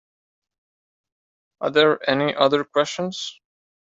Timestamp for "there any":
1.69-2.33